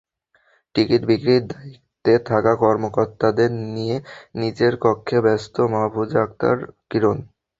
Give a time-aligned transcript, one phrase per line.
[0.75, 3.97] Ticket বিক্রির দায়িত্বে থাকা কর্মকর্তাদের নিয়ে
[4.35, 6.57] নিজের কক্ষে ব্যস্ত মাহফুজা আক্তার
[6.89, 7.17] কিরণ।